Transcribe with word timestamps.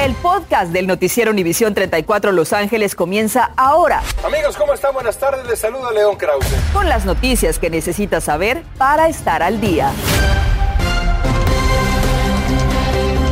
El 0.00 0.14
podcast 0.14 0.72
del 0.72 0.86
noticiero 0.86 1.30
Univisión 1.30 1.74
34 1.74 2.32
Los 2.32 2.54
Ángeles 2.54 2.94
comienza 2.94 3.50
ahora. 3.58 4.02
Amigos, 4.24 4.56
¿cómo 4.56 4.72
están? 4.72 4.94
Buenas 4.94 5.18
tardes. 5.18 5.46
Les 5.46 5.58
saluda 5.58 5.92
León 5.92 6.16
Krause. 6.16 6.46
Con 6.72 6.88
las 6.88 7.04
noticias 7.04 7.58
que 7.58 7.68
necesitas 7.68 8.24
saber 8.24 8.62
para 8.78 9.10
estar 9.10 9.42
al 9.42 9.60
día. 9.60 9.92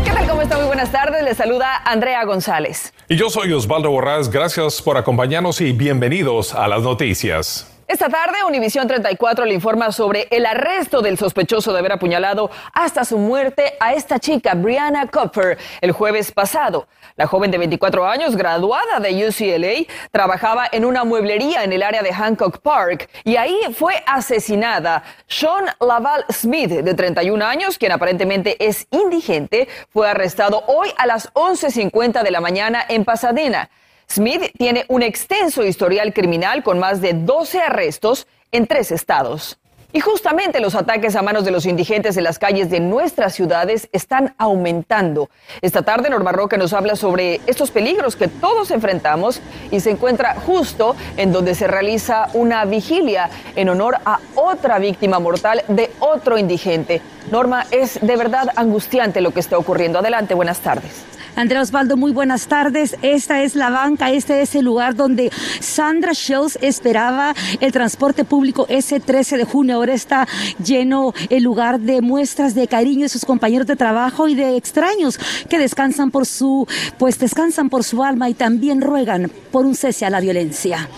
¿Qué 0.04 0.10
tal? 0.10 0.28
¿Cómo 0.28 0.42
está? 0.42 0.58
Muy 0.58 0.66
buenas 0.66 0.92
tardes. 0.92 1.24
Les 1.24 1.38
saluda 1.38 1.74
Andrea 1.86 2.22
González. 2.26 2.92
Y 3.08 3.16
yo 3.16 3.30
soy 3.30 3.50
Osvaldo 3.54 3.90
Borrás. 3.90 4.30
Gracias 4.30 4.82
por 4.82 4.98
acompañarnos 4.98 5.62
y 5.62 5.72
bienvenidos 5.72 6.52
a 6.52 6.68
las 6.68 6.82
noticias. 6.82 7.77
Esta 7.88 8.10
tarde, 8.10 8.44
Univisión 8.46 8.86
34 8.86 9.46
le 9.46 9.54
informa 9.54 9.90
sobre 9.92 10.28
el 10.30 10.44
arresto 10.44 11.00
del 11.00 11.16
sospechoso 11.16 11.72
de 11.72 11.78
haber 11.78 11.92
apuñalado 11.92 12.50
hasta 12.74 13.02
su 13.06 13.16
muerte 13.16 13.78
a 13.80 13.94
esta 13.94 14.18
chica, 14.18 14.52
Brianna 14.52 15.06
Copper, 15.06 15.56
el 15.80 15.92
jueves 15.92 16.30
pasado. 16.30 16.86
La 17.16 17.26
joven 17.26 17.50
de 17.50 17.56
24 17.56 18.06
años, 18.06 18.36
graduada 18.36 19.00
de 19.00 19.26
UCLA, 19.26 19.90
trabajaba 20.10 20.68
en 20.70 20.84
una 20.84 21.04
mueblería 21.04 21.64
en 21.64 21.72
el 21.72 21.82
área 21.82 22.02
de 22.02 22.12
Hancock 22.12 22.58
Park 22.58 23.08
y 23.24 23.36
ahí 23.36 23.58
fue 23.74 23.94
asesinada. 24.04 25.02
Sean 25.26 25.64
Laval 25.80 26.26
Smith, 26.30 26.68
de 26.68 26.92
31 26.92 27.42
años, 27.42 27.78
quien 27.78 27.92
aparentemente 27.92 28.62
es 28.62 28.86
indigente, 28.90 29.66
fue 29.88 30.10
arrestado 30.10 30.62
hoy 30.66 30.92
a 30.98 31.06
las 31.06 31.32
11.50 31.32 32.22
de 32.22 32.30
la 32.30 32.42
mañana 32.42 32.84
en 32.86 33.06
Pasadena. 33.06 33.70
Smith 34.10 34.50
tiene 34.56 34.86
un 34.88 35.02
extenso 35.02 35.64
historial 35.64 36.14
criminal 36.14 36.62
con 36.62 36.78
más 36.78 37.02
de 37.02 37.12
12 37.12 37.60
arrestos 37.60 38.26
en 38.52 38.66
tres 38.66 38.90
estados. 38.90 39.58
Y 39.92 40.00
justamente 40.00 40.60
los 40.60 40.74
ataques 40.74 41.14
a 41.16 41.22
manos 41.22 41.44
de 41.44 41.50
los 41.50 41.66
indigentes 41.66 42.16
en 42.16 42.24
las 42.24 42.38
calles 42.38 42.70
de 42.70 42.80
nuestras 42.80 43.34
ciudades 43.34 43.88
están 43.92 44.34
aumentando. 44.38 45.28
Esta 45.62 45.82
tarde 45.82 46.10
Norma 46.10 46.32
Roca 46.32 46.56
nos 46.56 46.72
habla 46.72 46.94
sobre 46.94 47.40
estos 47.46 47.70
peligros 47.70 48.16
que 48.16 48.28
todos 48.28 48.70
enfrentamos 48.70 49.40
y 49.70 49.80
se 49.80 49.90
encuentra 49.90 50.34
justo 50.34 50.96
en 51.16 51.32
donde 51.32 51.54
se 51.54 51.66
realiza 51.66 52.28
una 52.34 52.64
vigilia 52.64 53.30
en 53.56 53.68
honor 53.68 53.96
a 54.04 54.20
otra 54.34 54.78
víctima 54.78 55.18
mortal 55.20 55.62
de 55.68 55.90
otro 56.00 56.36
indigente. 56.38 57.02
Norma, 57.30 57.66
es 57.70 57.98
de 58.00 58.16
verdad 58.16 58.48
angustiante 58.56 59.20
lo 59.20 59.32
que 59.32 59.40
está 59.40 59.58
ocurriendo. 59.58 59.98
Adelante, 59.98 60.34
buenas 60.34 60.60
tardes. 60.60 61.17
Andrea 61.38 61.62
Osvaldo, 61.62 61.96
muy 61.96 62.10
buenas 62.10 62.48
tardes. 62.48 62.96
Esta 63.00 63.44
es 63.44 63.54
la 63.54 63.70
banca, 63.70 64.10
este 64.10 64.42
es 64.42 64.56
el 64.56 64.64
lugar 64.64 64.96
donde 64.96 65.30
Sandra 65.60 66.10
Shells 66.12 66.58
esperaba 66.60 67.32
el 67.60 67.70
transporte 67.70 68.24
público 68.24 68.66
ese 68.68 68.98
13 68.98 69.36
de 69.36 69.44
junio. 69.44 69.76
Ahora 69.76 69.94
está 69.94 70.26
lleno 70.60 71.14
el 71.30 71.44
lugar 71.44 71.78
de 71.78 72.00
muestras 72.00 72.56
de 72.56 72.66
cariño 72.66 73.02
de 73.02 73.08
sus 73.08 73.24
compañeros 73.24 73.68
de 73.68 73.76
trabajo 73.76 74.26
y 74.26 74.34
de 74.34 74.56
extraños 74.56 75.16
que 75.48 75.60
descansan 75.60 76.10
por 76.10 76.26
su, 76.26 76.66
pues 76.98 77.20
descansan 77.20 77.70
por 77.70 77.84
su 77.84 78.02
alma 78.02 78.28
y 78.28 78.34
también 78.34 78.80
ruegan 78.80 79.30
por 79.52 79.64
un 79.64 79.76
cese 79.76 80.06
a 80.06 80.10
la 80.10 80.18
violencia. 80.18 80.88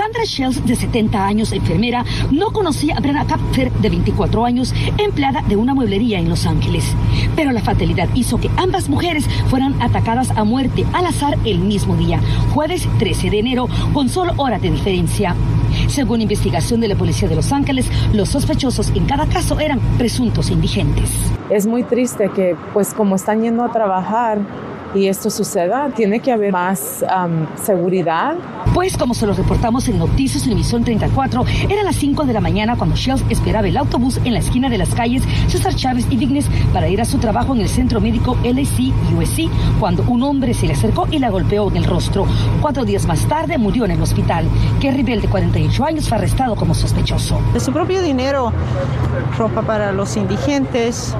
Sandra 0.00 0.24
Shells, 0.24 0.64
de 0.64 0.76
70 0.76 1.26
años, 1.26 1.52
enfermera, 1.52 2.06
no 2.30 2.52
conocía 2.52 2.96
a 2.96 3.00
Brenna 3.00 3.26
Kapfer, 3.26 3.70
de 3.70 3.90
24 3.90 4.46
años, 4.46 4.72
empleada 4.96 5.42
de 5.42 5.56
una 5.56 5.74
mueblería 5.74 6.18
en 6.18 6.30
Los 6.30 6.46
Ángeles. 6.46 6.94
Pero 7.36 7.52
la 7.52 7.60
fatalidad 7.60 8.08
hizo 8.14 8.40
que 8.40 8.50
ambas 8.56 8.88
mujeres 8.88 9.28
fueran 9.50 9.74
atacadas 9.82 10.30
a 10.30 10.44
muerte 10.44 10.86
al 10.94 11.04
azar 11.04 11.36
el 11.44 11.58
mismo 11.58 11.96
día, 11.96 12.18
jueves 12.54 12.88
13 12.98 13.28
de 13.28 13.40
enero, 13.40 13.68
con 13.92 14.08
solo 14.08 14.32
horas 14.38 14.62
de 14.62 14.70
diferencia. 14.70 15.34
Según 15.88 16.22
investigación 16.22 16.80
de 16.80 16.88
la 16.88 16.96
policía 16.96 17.28
de 17.28 17.36
Los 17.36 17.52
Ángeles, 17.52 17.86
los 18.14 18.30
sospechosos 18.30 18.88
en 18.94 19.04
cada 19.04 19.26
caso 19.26 19.60
eran 19.60 19.80
presuntos 19.98 20.50
indigentes. 20.50 21.10
Es 21.50 21.66
muy 21.66 21.82
triste 21.82 22.30
que, 22.34 22.56
pues 22.72 22.94
como 22.94 23.16
están 23.16 23.42
yendo 23.42 23.64
a 23.64 23.70
trabajar, 23.70 24.38
y 24.94 25.06
esto 25.06 25.30
suceda, 25.30 25.90
tiene 25.94 26.20
que 26.20 26.32
haber 26.32 26.52
más 26.52 27.04
um, 27.04 27.46
seguridad. 27.56 28.36
Pues 28.74 28.96
como 28.96 29.14
se 29.14 29.26
lo 29.26 29.32
reportamos 29.32 29.88
en 29.88 29.98
Noticias 29.98 30.46
Univisión 30.46 30.84
34, 30.84 31.44
era 31.68 31.82
las 31.82 31.96
5 31.96 32.24
de 32.24 32.32
la 32.32 32.40
mañana 32.40 32.76
cuando 32.76 32.96
Shells 32.96 33.24
esperaba 33.28 33.68
el 33.68 33.76
autobús 33.76 34.20
en 34.24 34.34
la 34.34 34.40
esquina 34.40 34.68
de 34.68 34.78
las 34.78 34.94
calles 34.94 35.22
César 35.48 35.74
Chávez 35.74 36.06
y 36.10 36.16
Vignes 36.16 36.46
para 36.72 36.88
ir 36.88 37.00
a 37.00 37.04
su 37.04 37.18
trabajo 37.18 37.54
en 37.54 37.60
el 37.60 37.68
centro 37.68 38.00
médico 38.00 38.36
LC 38.44 38.92
USC, 39.16 39.50
cuando 39.78 40.02
un 40.04 40.22
hombre 40.22 40.54
se 40.54 40.66
le 40.66 40.74
acercó 40.74 41.06
y 41.10 41.18
la 41.18 41.30
golpeó 41.30 41.68
en 41.68 41.76
el 41.76 41.84
rostro. 41.84 42.26
Cuatro 42.60 42.84
días 42.84 43.06
más 43.06 43.26
tarde 43.26 43.58
murió 43.58 43.84
en 43.84 43.92
el 43.92 44.02
hospital. 44.02 44.46
Kerry 44.80 45.02
Bell, 45.02 45.20
de 45.20 45.28
48 45.28 45.84
años, 45.84 46.08
fue 46.08 46.18
arrestado 46.18 46.56
como 46.56 46.74
sospechoso. 46.74 47.40
De 47.52 47.60
su 47.60 47.72
propio 47.72 48.02
dinero, 48.02 48.52
ropa 49.36 49.62
para 49.62 49.92
los 49.92 50.16
indigentes, 50.16 51.14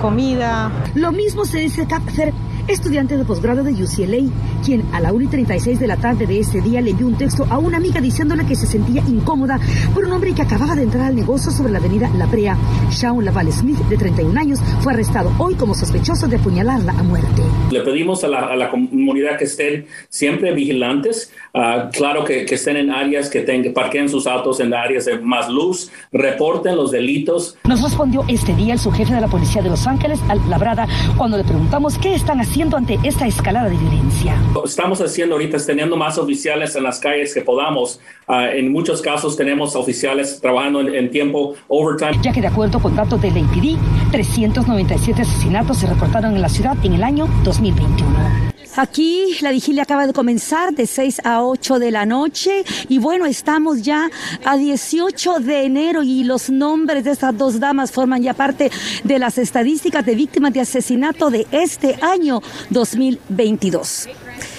comida. 0.00 0.70
Lo 0.94 1.12
mismo 1.12 1.44
se 1.44 1.58
dice 1.58 1.86
hacer 1.90 2.32
estudiante 2.68 3.16
de 3.16 3.24
posgrado 3.24 3.64
de 3.64 3.72
UCLA, 3.72 4.30
quien 4.64 4.84
a 4.92 5.00
la 5.00 5.12
1 5.12 5.24
y 5.24 5.28
36 5.28 5.80
de 5.80 5.86
la 5.86 5.96
tarde 5.96 6.26
de 6.26 6.40
ese 6.40 6.60
día 6.60 6.80
le 6.80 6.90
envió 6.90 7.06
un 7.06 7.16
texto 7.16 7.46
a 7.50 7.58
una 7.58 7.78
amiga 7.78 8.00
diciéndole 8.00 8.46
que 8.46 8.54
se 8.54 8.66
sentía 8.66 9.02
incómoda 9.08 9.58
por 9.94 10.04
un 10.04 10.12
hombre 10.12 10.34
que 10.34 10.42
acababa 10.42 10.74
de 10.74 10.82
entrar 10.82 11.06
al 11.06 11.16
negocio 11.16 11.50
sobre 11.50 11.72
la 11.72 11.78
avenida 11.78 12.10
La 12.16 12.26
Brea. 12.26 12.56
Shawn 12.90 13.24
Laval 13.24 13.50
Smith, 13.52 13.78
de 13.88 13.96
31 13.96 14.38
años, 14.38 14.60
fue 14.80 14.92
arrestado 14.92 15.32
hoy 15.38 15.54
como 15.54 15.74
sospechoso 15.74 16.28
de 16.28 16.36
apuñalarla 16.36 16.92
a 16.92 17.02
muerte. 17.02 17.42
Le 17.70 17.80
pedimos 17.80 18.22
a 18.24 18.28
la, 18.28 18.70
comunidad 18.70 19.36
que 19.38 19.44
estén 19.44 19.86
siempre 20.08 20.52
vigilantes, 20.52 21.32
uh, 21.54 21.90
claro 21.92 22.24
que, 22.24 22.44
que, 22.44 22.54
estén 22.54 22.76
en 22.76 22.90
áreas 22.90 23.28
que 23.28 23.40
tengan, 23.40 23.72
parqueen 23.72 24.08
sus 24.08 24.26
autos 24.26 24.60
en 24.60 24.74
áreas 24.74 25.06
de 25.06 25.18
más 25.18 25.48
luz, 25.48 25.90
reporten 26.12 26.76
los 26.76 26.90
delitos. 26.90 27.56
Nos 27.64 27.82
respondió 27.82 28.24
este 28.28 28.54
día 28.54 28.74
el 28.74 28.78
subjefe 28.78 29.14
de 29.14 29.20
la 29.20 29.28
policía 29.28 29.62
de 29.62 29.70
Los 29.70 29.86
Ángeles, 29.86 30.20
Al 30.28 30.38
Labrada, 30.48 30.86
cuando 31.16 31.36
le 31.36 31.44
preguntamos 31.44 31.98
qué 31.98 32.14
están 32.14 32.38
haciendo 32.40 32.49
ante 32.76 32.98
esta 33.04 33.26
escalada 33.26 33.68
de 33.68 33.76
violencia? 33.76 34.34
Estamos 34.64 35.00
haciendo 35.00 35.36
ahorita, 35.36 35.56
teniendo 35.64 35.96
más 35.96 36.18
oficiales 36.18 36.74
en 36.74 36.82
las 36.82 36.98
calles 36.98 37.32
que 37.32 37.42
podamos. 37.42 38.00
Uh, 38.28 38.50
en 38.52 38.72
muchos 38.72 39.00
casos 39.00 39.36
tenemos 39.36 39.76
oficiales 39.76 40.40
trabajando 40.40 40.80
en, 40.80 40.94
en, 40.94 41.10
tiempo 41.10 41.54
overtime. 41.68 42.18
Ya 42.22 42.32
que 42.32 42.40
de 42.40 42.48
acuerdo 42.48 42.80
con 42.80 42.94
datos 42.96 43.22
del 43.22 43.38
APD, 43.38 43.78
397 44.10 45.22
asesinatos 45.22 45.78
se 45.78 45.86
reportaron 45.86 46.34
en 46.34 46.42
la 46.42 46.48
ciudad 46.48 46.76
en 46.84 46.94
el 46.94 47.04
año 47.04 47.28
2021. 47.44 48.50
Aquí 48.76 49.36
la 49.40 49.50
vigilia 49.50 49.82
acaba 49.82 50.06
de 50.06 50.12
comenzar 50.12 50.72
de 50.72 50.86
6 50.86 51.22
a 51.24 51.42
8 51.42 51.78
de 51.78 51.90
la 51.90 52.06
noche 52.06 52.64
y 52.88 52.98
bueno, 52.98 53.26
estamos 53.26 53.82
ya 53.82 54.10
a 54.44 54.56
18 54.56 55.40
de 55.40 55.64
enero 55.64 56.02
y 56.02 56.24
los 56.24 56.50
nombres 56.50 57.04
de 57.04 57.10
estas 57.10 57.36
dos 57.36 57.58
damas 57.58 57.90
forman 57.90 58.22
ya 58.22 58.34
parte 58.34 58.70
de 59.04 59.18
las 59.18 59.38
estadísticas 59.38 60.04
de 60.06 60.14
víctimas 60.14 60.52
de 60.52 60.60
asesinato 60.60 61.30
de 61.30 61.46
este 61.50 61.98
año 62.02 62.40
2022. 62.70 64.08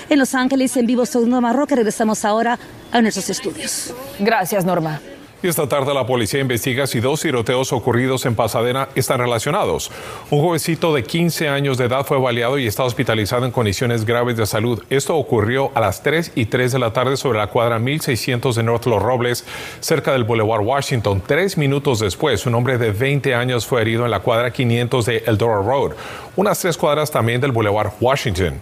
En 0.10 0.20
Los 0.20 0.36
Ángeles, 0.36 0.76
en 0.76 0.86
vivo, 0.88 1.06
soy 1.06 1.26
Norma 1.26 1.54
Roca. 1.54 1.76
Regresamos 1.76 2.26
ahora 2.26 2.60
a 2.92 3.02
nuestros 3.02 3.30
estudios. 3.30 3.94
Gracias, 4.20 4.66
Norma. 4.66 5.00
Esta 5.44 5.68
tarde 5.68 5.92
la 5.96 6.06
policía 6.06 6.40
investiga 6.40 6.86
si 6.86 7.00
dos 7.00 7.22
tiroteos 7.22 7.74
ocurridos 7.74 8.28
en 8.28 8.36
Pasadena 8.36 8.90
están 8.94 9.20
relacionados. 9.20 9.90
Un 10.30 10.40
jovencito 10.40 10.94
de 10.94 11.04
15 11.04 11.50
años 11.50 11.80
de 11.80 11.86
edad 11.86 12.06
fue 12.06 12.20
baleado 12.20 12.60
y 12.60 12.68
está 12.68 12.84
hospitalizado 12.84 13.48
en 13.48 13.52
condiciones 13.52 14.06
graves 14.06 14.38
de 14.38 14.46
salud. 14.46 14.84
Esto 14.92 15.16
ocurrió 15.18 15.72
a 15.74 15.80
las 15.80 16.04
3 16.04 16.34
y 16.36 16.46
3 16.46 16.74
de 16.74 16.80
la 16.80 16.94
tarde 16.94 17.18
sobre 17.18 17.40
la 17.40 17.48
cuadra 17.48 17.80
1600 17.80 18.56
de 18.56 18.62
North 18.62 18.86
Los 18.86 19.02
Robles, 19.02 19.44
cerca 19.80 20.12
del 20.12 20.26
Boulevard 20.26 20.62
Washington. 20.62 21.24
Tres 21.26 21.58
minutos 21.58 22.00
después, 22.00 22.46
un 22.46 22.54
hombre 22.54 22.78
de 22.78 22.92
20 22.92 23.34
años 23.34 23.66
fue 23.66 23.82
herido 23.82 24.06
en 24.06 24.12
la 24.12 24.20
cuadra 24.20 24.54
500 24.54 25.06
de 25.08 25.24
Eldora 25.26 25.64
Road, 25.64 25.94
unas 26.36 26.60
tres 26.60 26.78
cuadras 26.78 27.10
también 27.10 27.42
del 27.42 27.52
Boulevard 27.52 27.94
Washington. 28.00 28.62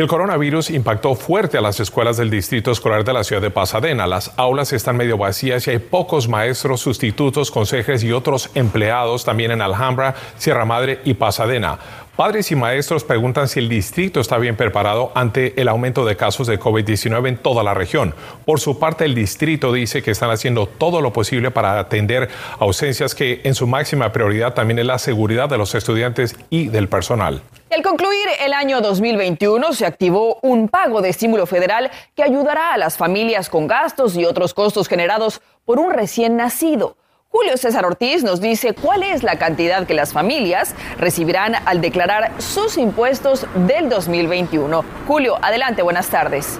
El 0.00 0.06
coronavirus 0.08 0.70
impactó 0.70 1.14
fuerte 1.14 1.58
a 1.58 1.60
las 1.60 1.78
escuelas 1.78 2.16
del 2.16 2.30
distrito 2.30 2.70
escolar 2.70 3.04
de 3.04 3.12
la 3.12 3.22
ciudad 3.22 3.42
de 3.42 3.50
Pasadena. 3.50 4.06
Las 4.06 4.32
aulas 4.38 4.72
están 4.72 4.96
medio 4.96 5.18
vacías 5.18 5.66
y 5.66 5.72
hay 5.72 5.78
pocos 5.78 6.26
maestros, 6.26 6.80
sustitutos, 6.80 7.50
consejeros 7.50 8.02
y 8.02 8.10
otros 8.10 8.48
empleados 8.54 9.26
también 9.26 9.50
en 9.50 9.60
Alhambra, 9.60 10.14
Sierra 10.38 10.64
Madre 10.64 11.00
y 11.04 11.12
Pasadena. 11.12 11.78
Padres 12.16 12.50
y 12.50 12.56
maestros 12.56 13.04
preguntan 13.04 13.46
si 13.46 13.58
el 13.58 13.68
distrito 13.68 14.20
está 14.20 14.38
bien 14.38 14.56
preparado 14.56 15.12
ante 15.14 15.60
el 15.60 15.68
aumento 15.68 16.06
de 16.06 16.16
casos 16.16 16.46
de 16.46 16.58
COVID-19 16.58 17.28
en 17.28 17.36
toda 17.36 17.62
la 17.62 17.74
región. 17.74 18.14
Por 18.46 18.58
su 18.58 18.78
parte, 18.78 19.04
el 19.04 19.14
distrito 19.14 19.70
dice 19.70 20.02
que 20.02 20.12
están 20.12 20.30
haciendo 20.30 20.64
todo 20.64 21.02
lo 21.02 21.12
posible 21.12 21.50
para 21.50 21.78
atender 21.78 22.30
ausencias 22.58 23.14
que 23.14 23.42
en 23.44 23.54
su 23.54 23.66
máxima 23.66 24.12
prioridad 24.12 24.54
también 24.54 24.78
es 24.78 24.86
la 24.86 24.98
seguridad 24.98 25.50
de 25.50 25.58
los 25.58 25.74
estudiantes 25.74 26.36
y 26.48 26.68
del 26.68 26.88
personal. 26.88 27.42
Al 27.72 27.84
concluir 27.84 28.26
el 28.44 28.52
año 28.52 28.80
2021 28.80 29.72
se 29.74 29.86
activó 29.86 30.40
un 30.42 30.68
pago 30.68 31.02
de 31.02 31.08
estímulo 31.08 31.46
federal 31.46 31.88
que 32.16 32.24
ayudará 32.24 32.74
a 32.74 32.78
las 32.78 32.96
familias 32.96 33.48
con 33.48 33.68
gastos 33.68 34.16
y 34.16 34.24
otros 34.24 34.54
costos 34.54 34.88
generados 34.88 35.40
por 35.64 35.78
un 35.78 35.92
recién 35.92 36.36
nacido. 36.36 36.96
Julio 37.28 37.56
César 37.56 37.86
Ortiz 37.86 38.24
nos 38.24 38.40
dice 38.40 38.74
cuál 38.74 39.04
es 39.04 39.22
la 39.22 39.38
cantidad 39.38 39.86
que 39.86 39.94
las 39.94 40.12
familias 40.12 40.74
recibirán 40.98 41.54
al 41.64 41.80
declarar 41.80 42.32
sus 42.38 42.76
impuestos 42.76 43.46
del 43.68 43.88
2021. 43.88 44.84
Julio, 45.06 45.38
adelante, 45.40 45.82
buenas 45.82 46.08
tardes. 46.08 46.58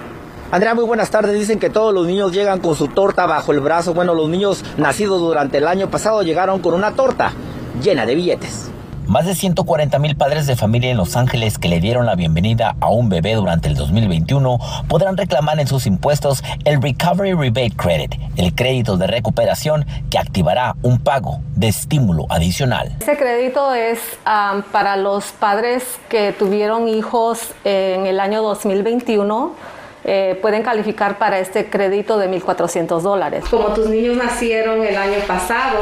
Andrea, 0.52 0.76
muy 0.76 0.84
buenas 0.84 1.10
tardes. 1.10 1.36
Dicen 1.36 1.58
que 1.58 1.70
todos 1.70 1.92
los 1.92 2.06
niños 2.06 2.32
llegan 2.32 2.60
con 2.60 2.76
su 2.76 2.86
torta 2.86 3.26
bajo 3.26 3.50
el 3.50 3.58
brazo. 3.58 3.94
Bueno, 3.94 4.14
los 4.14 4.28
niños 4.28 4.64
nacidos 4.76 5.20
durante 5.20 5.58
el 5.58 5.66
año 5.66 5.90
pasado 5.90 6.22
llegaron 6.22 6.60
con 6.60 6.72
una 6.72 6.92
torta 6.92 7.32
llena 7.82 8.06
de 8.06 8.14
billetes. 8.14 8.70
Más 9.10 9.26
de 9.26 9.34
140 9.34 9.98
mil 9.98 10.16
padres 10.16 10.46
de 10.46 10.54
familia 10.54 10.88
en 10.88 10.96
Los 10.96 11.16
Ángeles 11.16 11.58
que 11.58 11.66
le 11.66 11.80
dieron 11.80 12.06
la 12.06 12.14
bienvenida 12.14 12.76
a 12.78 12.90
un 12.90 13.08
bebé 13.08 13.34
durante 13.34 13.66
el 13.66 13.74
2021 13.74 14.56
podrán 14.86 15.16
reclamar 15.16 15.58
en 15.58 15.66
sus 15.66 15.86
impuestos 15.86 16.44
el 16.64 16.80
Recovery 16.80 17.32
Rebate 17.32 17.72
Credit, 17.76 18.14
el 18.36 18.54
crédito 18.54 18.96
de 18.96 19.08
recuperación 19.08 19.84
que 20.12 20.18
activará 20.18 20.76
un 20.82 21.00
pago 21.00 21.40
de 21.56 21.66
estímulo 21.66 22.26
adicional. 22.28 22.94
Ese 23.00 23.16
crédito 23.16 23.74
es 23.74 23.98
um, 24.24 24.62
para 24.62 24.96
los 24.96 25.32
padres 25.32 25.82
que 26.08 26.32
tuvieron 26.32 26.86
hijos 26.86 27.52
en 27.64 28.06
el 28.06 28.20
año 28.20 28.42
2021 28.42 29.56
eh, 30.02 30.38
pueden 30.40 30.62
calificar 30.62 31.18
para 31.18 31.40
este 31.40 31.68
crédito 31.68 32.16
de 32.16 32.30
1.400 32.30 33.00
dólares. 33.00 33.44
Como 33.50 33.74
tus 33.74 33.88
niños 33.88 34.16
nacieron 34.16 34.82
el 34.82 34.96
año 34.96 35.18
pasado, 35.26 35.78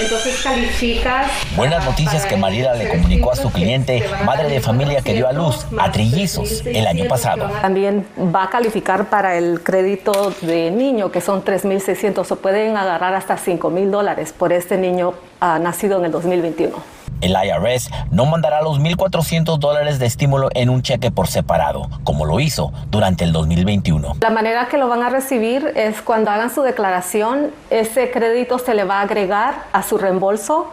entonces 0.00 0.42
calificas. 0.42 1.30
Buenas 1.56 1.84
noticias 1.84 2.24
que 2.26 2.36
Marida 2.36 2.74
le 2.74 2.88
comunicó 2.88 3.32
a 3.32 3.36
su 3.36 3.50
cliente, 3.50 4.02
madre 4.24 4.48
de 4.48 4.60
familia 4.60 5.02
que 5.02 5.12
dio 5.12 5.28
a 5.28 5.32
luz 5.32 5.66
a 5.78 5.90
trillizos 5.90 6.64
el 6.66 6.86
año 6.86 7.06
pasado. 7.06 7.50
También 7.60 8.06
va 8.34 8.44
a 8.44 8.50
calificar 8.50 9.06
para 9.06 9.36
el 9.36 9.62
crédito 9.62 10.32
de 10.40 10.70
niño, 10.70 11.10
que 11.10 11.20
son 11.20 11.44
3.600, 11.44 12.30
o 12.30 12.36
pueden 12.36 12.76
agarrar 12.76 13.14
hasta 13.14 13.36
5.000 13.36 13.90
dólares 13.90 14.34
por 14.36 14.52
este 14.52 14.76
niño 14.78 15.14
uh, 15.44 15.62
nacido 15.62 15.98
en 15.98 16.06
el 16.06 16.12
2021. 16.12 16.94
El 17.20 17.32
IRS 17.32 17.90
no 18.10 18.26
mandará 18.26 18.60
los 18.60 18.80
1.400 18.80 19.58
dólares 19.58 19.98
de 19.98 20.06
estímulo 20.06 20.50
en 20.54 20.68
un 20.68 20.82
cheque 20.82 21.10
por 21.10 21.26
separado, 21.26 21.88
como 22.02 22.26
lo 22.26 22.40
hizo 22.40 22.72
durante 22.90 23.24
el 23.24 23.32
2021. 23.32 24.16
La 24.20 24.30
manera 24.30 24.68
que 24.68 24.76
lo 24.76 24.88
van 24.88 25.02
a 25.02 25.08
recibir 25.08 25.72
es 25.74 26.02
cuando 26.02 26.30
hagan 26.30 26.52
su 26.52 26.62
declaración, 26.62 27.50
ese 27.70 28.10
crédito 28.10 28.58
se 28.58 28.74
le 28.74 28.84
va 28.84 28.98
a 28.98 29.02
agregar 29.02 29.54
a 29.72 29.82
su 29.82 29.96
reembolso 29.96 30.70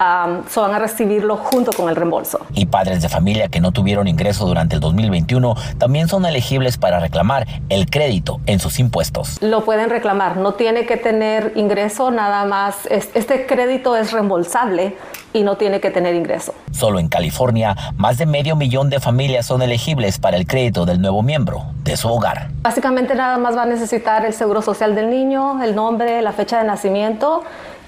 Um, 0.00 0.42
so 0.48 0.62
van 0.62 0.74
a 0.74 0.80
recibirlo 0.80 1.36
junto 1.36 1.72
con 1.72 1.88
el 1.88 1.94
reembolso. 1.94 2.40
Y 2.52 2.66
padres 2.66 3.00
de 3.00 3.08
familia 3.08 3.48
que 3.48 3.60
no 3.60 3.70
tuvieron 3.70 4.08
ingreso 4.08 4.44
durante 4.44 4.74
el 4.74 4.80
2021 4.80 5.54
también 5.78 6.08
son 6.08 6.26
elegibles 6.26 6.78
para 6.78 6.98
reclamar 6.98 7.46
el 7.68 7.88
crédito 7.88 8.40
en 8.46 8.58
sus 8.58 8.80
impuestos. 8.80 9.40
Lo 9.40 9.64
pueden 9.64 9.90
reclamar, 9.90 10.36
no 10.36 10.54
tiene 10.54 10.84
que 10.84 10.96
tener 10.96 11.52
ingreso, 11.54 12.10
nada 12.10 12.44
más. 12.44 12.86
Este 12.90 13.46
crédito 13.46 13.96
es 13.96 14.10
reembolsable 14.10 14.96
y 15.32 15.42
no 15.42 15.56
tiene 15.56 15.80
que 15.80 15.90
tener 15.90 16.14
ingreso. 16.14 16.54
Solo 16.72 16.98
en 16.98 17.08
California, 17.08 17.76
más 17.96 18.18
de 18.18 18.26
medio 18.26 18.56
millón 18.56 18.90
de 18.90 18.98
familias 18.98 19.46
son 19.46 19.62
elegibles 19.62 20.18
para 20.18 20.36
el 20.36 20.46
crédito 20.46 20.86
del 20.86 21.00
nuevo 21.00 21.22
miembro 21.22 21.66
de 21.84 21.96
su 21.96 22.08
hogar. 22.08 22.48
Básicamente 22.62 23.14
nada 23.14 23.38
más 23.38 23.56
va 23.56 23.62
a 23.62 23.66
necesitar 23.66 24.24
el 24.26 24.32
seguro 24.32 24.60
social 24.60 24.94
del 24.94 25.10
niño, 25.10 25.62
el 25.62 25.74
nombre, 25.74 26.20
la 26.22 26.32
fecha 26.32 26.58
de 26.58 26.64
nacimiento 26.64 27.42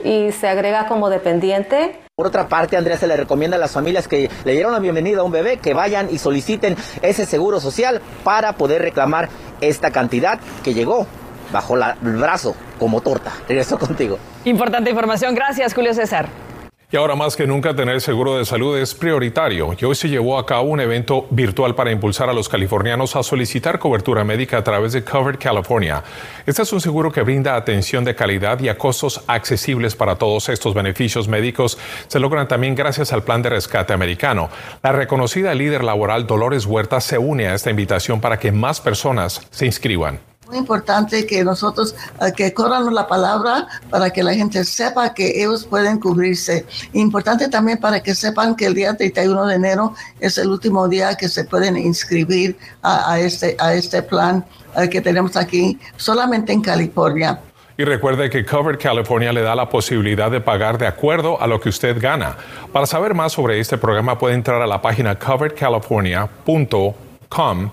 y 0.06 0.32
se 0.32 0.48
agrega 0.48 0.86
como 0.86 1.10
dependiente. 1.10 1.98
Por 2.14 2.28
otra 2.28 2.48
parte, 2.48 2.76
Andrea 2.76 2.96
se 2.96 3.06
le 3.06 3.16
recomienda 3.16 3.56
a 3.56 3.60
las 3.60 3.72
familias 3.72 4.06
que 4.08 4.30
le 4.44 4.52
dieron 4.52 4.72
la 4.72 4.78
bienvenida 4.78 5.20
a 5.20 5.24
un 5.24 5.32
bebé 5.32 5.58
que 5.58 5.74
vayan 5.74 6.08
y 6.10 6.18
soliciten 6.18 6.76
ese 7.02 7.26
seguro 7.26 7.60
social 7.60 8.00
para 8.24 8.52
poder 8.54 8.82
reclamar 8.82 9.28
esta 9.60 9.90
cantidad 9.90 10.38
que 10.62 10.74
llegó 10.74 11.06
bajo 11.52 11.76
el 11.76 12.16
brazo 12.16 12.54
como 12.78 13.00
torta. 13.00 13.32
Regreso 13.48 13.78
contigo. 13.78 14.18
Importante 14.44 14.90
información. 14.90 15.34
Gracias, 15.34 15.74
Julio 15.74 15.92
César. 15.92 16.45
Y 16.88 16.96
ahora 16.96 17.16
más 17.16 17.34
que 17.34 17.48
nunca 17.48 17.74
tener 17.74 18.00
seguro 18.00 18.38
de 18.38 18.44
salud 18.44 18.78
es 18.78 18.94
prioritario 18.94 19.74
y 19.76 19.84
hoy 19.84 19.96
se 19.96 20.08
llevó 20.08 20.38
a 20.38 20.46
cabo 20.46 20.68
un 20.68 20.78
evento 20.78 21.26
virtual 21.30 21.74
para 21.74 21.90
impulsar 21.90 22.30
a 22.30 22.32
los 22.32 22.48
californianos 22.48 23.16
a 23.16 23.24
solicitar 23.24 23.80
cobertura 23.80 24.22
médica 24.22 24.58
a 24.58 24.62
través 24.62 24.92
de 24.92 25.02
Covered 25.02 25.40
California. 25.40 26.04
Este 26.46 26.62
es 26.62 26.72
un 26.72 26.80
seguro 26.80 27.10
que 27.10 27.22
brinda 27.22 27.56
atención 27.56 28.04
de 28.04 28.14
calidad 28.14 28.60
y 28.60 28.68
a 28.68 28.78
costos 28.78 29.20
accesibles 29.26 29.96
para 29.96 30.14
todos 30.14 30.48
estos 30.48 30.74
beneficios 30.74 31.26
médicos. 31.26 31.76
Se 32.06 32.20
logran 32.20 32.46
también 32.46 32.76
gracias 32.76 33.12
al 33.12 33.24
plan 33.24 33.42
de 33.42 33.50
rescate 33.50 33.92
americano. 33.92 34.48
La 34.80 34.92
reconocida 34.92 35.52
líder 35.56 35.82
laboral 35.82 36.28
Dolores 36.28 36.66
Huerta 36.66 37.00
se 37.00 37.18
une 37.18 37.48
a 37.48 37.54
esta 37.54 37.70
invitación 37.70 38.20
para 38.20 38.38
que 38.38 38.52
más 38.52 38.80
personas 38.80 39.44
se 39.50 39.66
inscriban. 39.66 40.20
Muy 40.46 40.58
importante 40.58 41.26
que 41.26 41.42
nosotros, 41.42 41.96
eh, 42.20 42.30
que 42.36 42.54
corran 42.54 42.94
la 42.94 43.08
palabra 43.08 43.66
para 43.90 44.10
que 44.10 44.22
la 44.22 44.32
gente 44.32 44.62
sepa 44.64 45.12
que 45.12 45.42
ellos 45.42 45.64
pueden 45.64 45.98
cubrirse. 45.98 46.64
Importante 46.92 47.48
también 47.48 47.78
para 47.78 48.00
que 48.00 48.14
sepan 48.14 48.54
que 48.54 48.66
el 48.66 48.74
día 48.74 48.96
31 48.96 49.46
de 49.46 49.56
enero 49.56 49.94
es 50.20 50.38
el 50.38 50.48
último 50.48 50.86
día 50.86 51.16
que 51.16 51.28
se 51.28 51.42
pueden 51.44 51.76
inscribir 51.76 52.56
a, 52.82 53.18
este, 53.18 53.56
a 53.58 53.74
este 53.74 54.02
plan 54.02 54.44
eh, 54.76 54.88
que 54.88 55.00
tenemos 55.00 55.36
aquí 55.36 55.80
solamente 55.96 56.52
en 56.52 56.60
California. 56.60 57.40
Y 57.76 57.82
recuerde 57.84 58.30
que 58.30 58.46
Covered 58.46 58.78
California 58.78 59.32
le 59.32 59.42
da 59.42 59.56
la 59.56 59.68
posibilidad 59.68 60.30
de 60.30 60.40
pagar 60.40 60.78
de 60.78 60.86
acuerdo 60.86 61.42
a 61.42 61.48
lo 61.48 61.60
que 61.60 61.70
usted 61.70 62.00
gana. 62.00 62.36
Para 62.72 62.86
saber 62.86 63.14
más 63.14 63.32
sobre 63.32 63.58
este 63.58 63.78
programa 63.78 64.16
puede 64.16 64.36
entrar 64.36 64.62
a 64.62 64.68
la 64.68 64.80
página 64.80 65.18
coveredcalifornia.com 65.18 67.70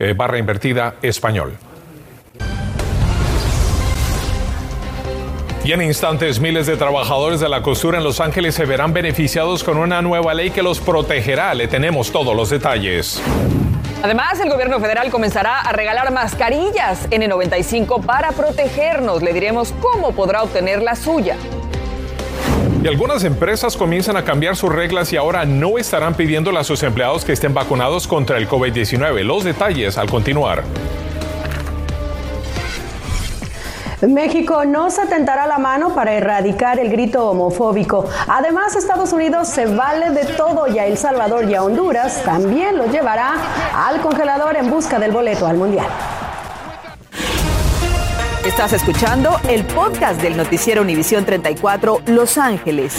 eh, 0.00 0.14
barra 0.16 0.38
invertida 0.38 0.96
español. 1.00 1.67
Y 5.64 5.72
en 5.72 5.82
instantes, 5.82 6.40
miles 6.40 6.66
de 6.66 6.76
trabajadores 6.76 7.40
de 7.40 7.48
la 7.48 7.62
costura 7.62 7.98
en 7.98 8.04
Los 8.04 8.20
Ángeles 8.20 8.54
se 8.54 8.64
verán 8.64 8.92
beneficiados 8.92 9.64
con 9.64 9.76
una 9.76 10.00
nueva 10.00 10.32
ley 10.32 10.50
que 10.50 10.62
los 10.62 10.80
protegerá. 10.80 11.52
Le 11.54 11.68
tenemos 11.68 12.10
todos 12.10 12.34
los 12.34 12.48
detalles. 12.48 13.20
Además, 14.02 14.38
el 14.40 14.48
gobierno 14.48 14.78
federal 14.78 15.10
comenzará 15.10 15.60
a 15.60 15.72
regalar 15.72 16.12
mascarillas 16.12 17.10
N95 17.10 18.04
para 18.04 18.30
protegernos. 18.30 19.22
Le 19.22 19.32
diremos 19.32 19.74
cómo 19.80 20.12
podrá 20.12 20.42
obtener 20.42 20.82
la 20.82 20.94
suya. 20.94 21.36
Y 22.82 22.86
algunas 22.86 23.24
empresas 23.24 23.76
comienzan 23.76 24.16
a 24.16 24.24
cambiar 24.24 24.54
sus 24.54 24.72
reglas 24.72 25.12
y 25.12 25.16
ahora 25.16 25.44
no 25.44 25.78
estarán 25.78 26.14
pidiéndole 26.14 26.60
a 26.60 26.64
sus 26.64 26.84
empleados 26.84 27.24
que 27.24 27.32
estén 27.32 27.52
vacunados 27.52 28.06
contra 28.06 28.38
el 28.38 28.48
COVID-19. 28.48 29.24
Los 29.24 29.42
detalles 29.42 29.98
al 29.98 30.08
continuar. 30.08 30.62
México 34.06 34.64
no 34.64 34.90
se 34.90 35.06
tentará 35.06 35.46
la 35.46 35.58
mano 35.58 35.94
para 35.94 36.12
erradicar 36.12 36.78
el 36.78 36.90
grito 36.90 37.28
homofóbico. 37.28 38.04
Además, 38.28 38.76
Estados 38.76 39.12
Unidos 39.12 39.48
se 39.48 39.66
vale 39.66 40.10
de 40.10 40.24
todo 40.24 40.68
y 40.68 40.78
a 40.78 40.86
El 40.86 40.96
Salvador 40.96 41.50
y 41.50 41.54
a 41.54 41.64
Honduras 41.64 42.22
también 42.24 42.76
lo 42.76 42.86
llevará 42.86 43.34
al 43.74 44.00
congelador 44.00 44.56
en 44.56 44.70
busca 44.70 44.98
del 44.98 45.10
boleto 45.10 45.46
al 45.46 45.56
Mundial. 45.56 45.88
Estás 48.44 48.72
escuchando 48.72 49.30
el 49.48 49.64
podcast 49.64 50.22
del 50.22 50.36
noticiero 50.36 50.82
Univisión 50.82 51.24
34 51.24 52.02
Los 52.06 52.38
Ángeles. 52.38 52.94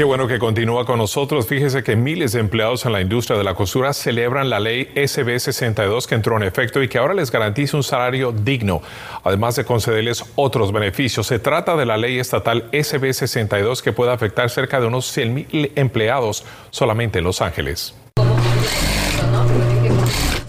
Qué 0.00 0.04
bueno 0.04 0.26
que 0.26 0.38
continúa 0.38 0.86
con 0.86 0.96
nosotros. 0.96 1.46
Fíjese 1.46 1.82
que 1.82 1.94
miles 1.94 2.32
de 2.32 2.40
empleados 2.40 2.86
en 2.86 2.92
la 2.92 3.02
industria 3.02 3.36
de 3.36 3.44
la 3.44 3.52
costura 3.52 3.92
celebran 3.92 4.48
la 4.48 4.58
ley 4.58 4.88
SB 4.96 5.38
62 5.38 6.06
que 6.06 6.14
entró 6.14 6.38
en 6.38 6.42
efecto 6.42 6.82
y 6.82 6.88
que 6.88 6.96
ahora 6.96 7.12
les 7.12 7.30
garantiza 7.30 7.76
un 7.76 7.82
salario 7.82 8.32
digno, 8.32 8.80
además 9.22 9.56
de 9.56 9.66
concederles 9.66 10.24
otros 10.36 10.72
beneficios. 10.72 11.26
Se 11.26 11.38
trata 11.38 11.76
de 11.76 11.84
la 11.84 11.98
ley 11.98 12.18
estatal 12.18 12.70
SB 12.72 13.12
62 13.12 13.82
que 13.82 13.92
puede 13.92 14.10
afectar 14.10 14.48
cerca 14.48 14.80
de 14.80 14.86
unos 14.86 15.04
100 15.04 15.34
mil 15.34 15.72
empleados 15.76 16.46
solamente 16.70 17.18
en 17.18 17.24
Los 17.26 17.42
Ángeles. 17.42 17.94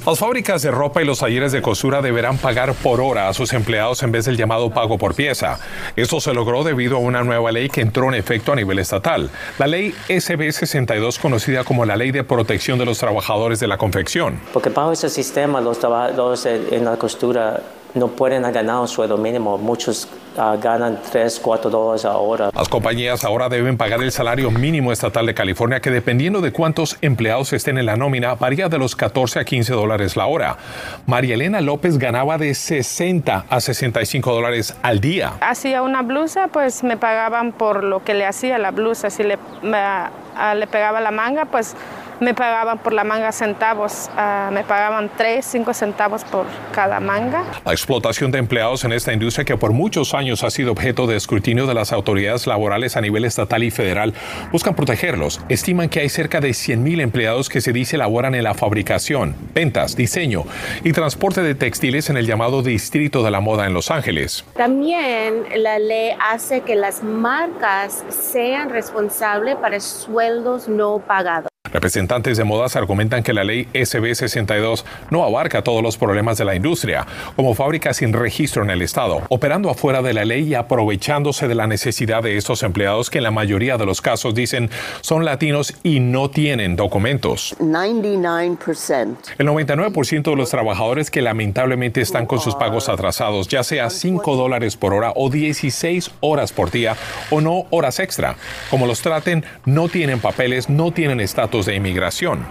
Las 0.04 0.18
fábricas 0.18 0.64
de 0.64 0.72
ropa 0.72 1.04
y 1.04 1.06
los 1.06 1.20
talleres 1.20 1.52
de 1.52 1.62
costura 1.62 2.02
deberán 2.02 2.40
pagar 2.40 2.74
por 2.74 3.00
hora 3.02 3.30
a 3.30 3.36
sus 3.36 3.54
empleados 3.54 4.02
en 4.02 4.12
vez 4.12 4.26
del 4.26 4.36
llamado 4.36 4.72
pago 4.72 4.98
por 4.98 5.14
pieza. 5.14 5.60
Esto 5.96 6.20
se 6.20 6.34
logró 6.34 6.64
debido 6.64 6.96
a 6.98 7.00
una 7.00 7.24
nueva 7.24 7.52
ley 7.52 7.70
que 7.70 7.82
entró 7.82 8.08
en 8.08 8.16
efecto 8.16 8.52
a 8.52 8.56
nivel 8.56 8.80
estatal, 8.80 9.30
la 9.60 9.68
ley 9.68 9.94
SB 10.10 10.52
62 10.52 11.20
conocida 11.20 11.64
como 11.64 11.86
la 11.86 11.98
Ley 11.98 12.12
de 12.12 12.24
Protección 12.24 12.80
de 12.80 12.86
los 12.86 12.98
Trabajadores 12.98 13.60
de 13.60 13.68
la 13.68 13.78
Confección. 13.78 14.40
Porque 14.52 14.70
bajo 14.70 14.92
ese 14.92 15.08
sistema 15.08 15.62
los 15.62 15.78
trabajadores 15.78 16.48
en 16.48 16.84
la 16.84 16.98
costura 16.98 17.62
no 17.94 18.08
pueden 18.08 18.44
ganar 18.52 18.80
un 18.80 18.88
sueldo 18.88 19.18
mínimo. 19.18 19.58
Muchos 19.58 20.08
uh, 20.38 20.60
ganan 20.62 21.00
3, 21.12 21.40
4 21.40 21.70
dólares 21.70 22.06
a 22.06 22.18
hora. 22.18 22.50
Las 22.54 22.70
compañías 22.70 23.24
ahora 23.24 23.50
deben 23.50 23.78
pagar 23.78 24.02
el 24.02 24.12
salario 24.12 24.52
mínimo 24.52 24.92
estatal 24.92 25.26
de 25.26 25.34
California, 25.34 25.80
que 25.80 25.92
dependiendo 25.92 26.42
de 26.42 26.52
cuántos 26.52 26.98
empleados 27.02 27.54
estén 27.54 27.78
en 27.78 27.86
la 27.86 27.98
nómina, 27.98 28.36
varía 28.36 28.70
de 28.70 28.78
los 28.78 28.96
14 28.96 29.40
a 29.40 29.46
15 29.46 29.74
dólares 29.74 30.16
la 30.16 30.26
hora. 30.26 30.58
María 31.06 31.36
Elena 31.36 31.62
López 31.62 31.98
ganaba 31.98 32.38
de 32.38 32.54
60 32.54 33.46
a 33.50 33.60
65 33.60 34.34
dólares 34.34 34.76
al 34.82 35.00
día. 35.00 35.34
Hacía 35.42 35.82
una 35.82 36.02
blusa, 36.02 36.48
pues 36.48 36.84
me 36.84 36.98
pagaban 36.98 37.52
por 37.52 37.84
lo 37.84 38.04
que 38.04 38.14
le 38.14 38.26
hacía 38.26 38.58
la 38.58 38.72
blusa. 38.72 39.10
Si 39.10 39.24
le, 39.24 39.38
le 39.64 40.68
pegaba 40.68 41.02
la 41.02 41.12
manga, 41.12 41.46
pues 41.46 41.76
me 42.22 42.36
pagaban 42.36 42.78
por 42.78 42.94
la 42.94 43.04
manga 43.04 43.32
centavos, 43.32 44.10
uh, 44.14 44.54
me 44.54 44.64
pagaban 44.64 45.10
3, 45.18 45.44
5 45.44 45.74
centavos 45.74 46.24
por 46.24 46.46
cada 46.72 47.00
manga. 47.00 47.44
La 47.66 47.72
explotación 47.72 48.32
de 48.32 48.38
empleados 48.38 48.84
en 48.86 48.94
esta 48.94 49.12
industria 49.12 49.44
que 49.44 49.58
por 49.58 49.74
muchos 49.74 50.14
años 50.14 50.44
ha 50.44 50.52
sido 50.52 50.72
objeto 50.72 51.08
de 51.08 51.18
escrutinio 51.18 51.66
de 51.66 51.74
las 51.74 51.92
autoridades 51.92 52.46
laborales 52.46 52.96
a 52.96 53.02
nivel 53.02 53.26
estatal 53.26 53.64
y 53.64 53.72
federal 53.72 54.14
buscan 54.52 54.76
protegerlos. 54.76 55.42
Estiman 55.50 55.90
que 55.90 56.02
hay 56.02 56.10
cerca 56.10 56.40
de 56.40 56.50
100.000 56.52 57.02
empleados 57.02 57.50
que 57.50 57.60
se 57.60 57.74
dice 57.74 57.98
laboran 57.98 58.36
en 58.36 58.44
la 58.44 58.54
fabricación, 58.54 59.36
ventas, 59.56 59.96
diseño 59.96 60.44
y 60.84 60.92
transporte 60.94 61.42
de 61.42 61.56
textiles 61.56 62.12
en 62.12 62.18
el 62.18 62.28
llamado 62.28 62.62
Distrito 62.62 63.24
de 63.24 63.32
la 63.32 63.40
Moda 63.40 63.66
en 63.66 63.74
Los 63.74 63.90
Ángeles. 63.90 64.46
También 64.56 65.46
la 65.56 65.80
ley 65.80 66.12
hace 66.20 66.62
que 66.62 66.76
las 66.76 67.02
marcas 67.02 68.06
sean 68.10 68.70
responsables 68.70 69.56
para 69.56 69.80
sueldos 69.80 70.68
no 70.68 71.00
pagados. 71.00 71.51
Representantes 71.74 72.38
de 72.38 72.44
modas 72.44 72.76
argumentan 72.76 73.24
que 73.24 73.34
la 73.34 73.44
ley 73.44 73.68
SB 73.74 74.14
62 74.16 74.86
no 75.10 75.24
abarca 75.24 75.64
todos 75.64 75.82
los 75.82 75.98
problemas 75.98 76.38
de 76.38 76.46
la 76.46 76.56
industria, 76.56 77.06
como 77.36 77.56
fábricas 77.56 77.98
sin 77.98 78.14
registro 78.14 78.64
en 78.64 78.70
el 78.70 78.82
Estado, 78.82 79.22
operando 79.30 79.70
afuera 79.70 80.02
de 80.02 80.14
la 80.14 80.26
ley 80.26 80.50
y 80.50 80.56
aprovechándose 80.56 81.48
de 81.48 81.56
la 81.56 81.68
necesidad 81.68 82.24
de 82.24 82.38
estos 82.38 82.64
empleados 82.64 83.10
que 83.10 83.20
en 83.20 83.24
la 83.24 83.32
mayoría 83.32 83.78
de 83.78 83.86
los 83.86 84.02
casos 84.02 84.36
dicen 84.36 84.70
son 85.02 85.26
latinos 85.26 85.74
y 85.84 86.00
no 86.00 86.30
tienen 86.30 86.76
documentos. 86.76 87.56
99%. 87.60 89.16
El 89.38 89.48
99% 89.48 90.24
de 90.24 90.36
los 90.36 90.50
trabajadores 90.50 91.12
que 91.12 91.22
lamentablemente 91.22 92.02
están 92.02 92.26
con 92.26 92.40
sus 92.40 92.56
pagos 92.56 92.90
atrasados, 92.90 93.48
ya 93.48 93.64
sea 93.64 93.90
5 93.90 94.36
dólares 94.36 94.76
por 94.76 94.94
hora 94.94 95.14
o 95.16 95.30
16 95.30 96.12
horas 96.20 96.52
por 96.52 96.72
día 96.72 96.96
o 97.30 97.42
no 97.42 97.66
horas 97.70 98.00
extra. 98.00 98.36
Como 98.70 98.88
los 98.88 99.02
traten, 99.02 99.46
no 99.66 99.88
tienen 99.88 100.20
papeles, 100.20 100.70
no 100.70 100.92
tienen 100.92 101.20
estatus 101.20 101.61
de 101.66 101.76
inmigración. 101.76 102.46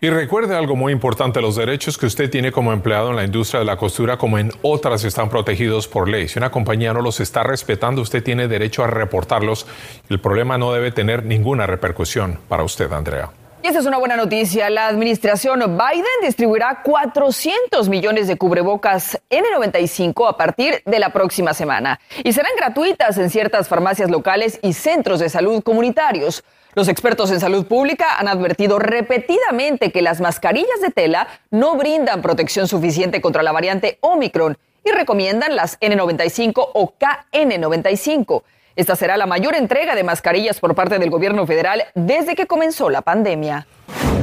Y 0.00 0.10
recuerde 0.10 0.54
algo 0.54 0.76
muy 0.76 0.92
importante, 0.92 1.40
los 1.40 1.56
derechos 1.56 1.96
que 1.96 2.06
usted 2.06 2.30
tiene 2.30 2.52
como 2.52 2.72
empleado 2.72 3.10
en 3.10 3.16
la 3.16 3.24
industria 3.24 3.60
de 3.60 3.66
la 3.66 3.78
costura 3.78 4.18
como 4.18 4.38
en 4.38 4.52
otras 4.60 5.04
están 5.04 5.30
protegidos 5.30 5.88
por 5.88 6.08
ley. 6.08 6.28
Si 6.28 6.38
una 6.38 6.50
compañía 6.50 6.92
no 6.92 7.00
los 7.00 7.18
está 7.20 7.42
respetando, 7.42 8.02
usted 8.02 8.22
tiene 8.22 8.46
derecho 8.46 8.84
a 8.84 8.88
reportarlos. 8.88 9.66
El 10.10 10.20
problema 10.20 10.58
no 10.58 10.72
debe 10.72 10.92
tener 10.92 11.24
ninguna 11.24 11.66
repercusión 11.66 12.38
para 12.46 12.62
usted, 12.62 12.92
Andrea. 12.92 13.30
Y 13.66 13.68
esta 13.68 13.80
es 13.80 13.86
una 13.86 13.98
buena 13.98 14.14
noticia. 14.14 14.70
La 14.70 14.86
administración 14.86 15.58
Biden 15.58 16.04
distribuirá 16.22 16.82
400 16.84 17.88
millones 17.88 18.28
de 18.28 18.36
cubrebocas 18.36 19.20
N95 19.28 20.28
a 20.28 20.36
partir 20.36 20.84
de 20.86 21.00
la 21.00 21.12
próxima 21.12 21.52
semana 21.52 21.98
y 22.22 22.32
serán 22.32 22.52
gratuitas 22.56 23.18
en 23.18 23.28
ciertas 23.28 23.66
farmacias 23.66 24.08
locales 24.08 24.60
y 24.62 24.72
centros 24.72 25.18
de 25.18 25.28
salud 25.28 25.64
comunitarios. 25.64 26.44
Los 26.76 26.86
expertos 26.86 27.32
en 27.32 27.40
salud 27.40 27.66
pública 27.66 28.16
han 28.16 28.28
advertido 28.28 28.78
repetidamente 28.78 29.90
que 29.90 30.00
las 30.00 30.20
mascarillas 30.20 30.80
de 30.80 30.90
tela 30.90 31.26
no 31.50 31.74
brindan 31.74 32.22
protección 32.22 32.68
suficiente 32.68 33.20
contra 33.20 33.42
la 33.42 33.50
variante 33.50 33.98
Omicron 34.00 34.56
y 34.84 34.92
recomiendan 34.92 35.56
las 35.56 35.80
N95 35.80 36.70
o 36.72 36.94
KN95. 37.00 38.44
Esta 38.76 38.94
será 38.94 39.16
la 39.16 39.24
mayor 39.24 39.54
entrega 39.54 39.94
de 39.94 40.04
mascarillas 40.04 40.60
por 40.60 40.74
parte 40.74 40.98
del 40.98 41.08
gobierno 41.08 41.46
federal 41.46 41.84
desde 41.94 42.34
que 42.34 42.46
comenzó 42.46 42.90
la 42.90 43.00
pandemia. 43.00 43.66